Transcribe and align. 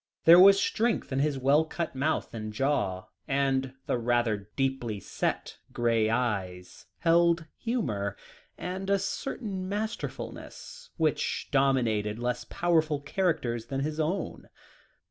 There 0.25 0.39
was 0.39 0.59
strength 0.59 1.11
in 1.11 1.19
his 1.19 1.37
well 1.37 1.63
cut 1.63 1.93
mouth 1.93 2.33
and 2.33 2.51
jaw; 2.51 3.03
and 3.27 3.75
the 3.85 3.99
rather 3.99 4.49
deeply 4.55 4.99
set 4.99 5.59
grey 5.71 6.09
eyes 6.09 6.87
held 6.97 7.45
humour, 7.55 8.17
and 8.57 8.89
a 8.89 8.97
certain 8.97 9.69
masterfulness, 9.69 10.89
which 10.97 11.49
dominated 11.51 12.17
less 12.17 12.45
powerful 12.45 12.99
characters 12.99 13.67
than 13.67 13.81
his 13.81 13.99
own. 13.99 14.49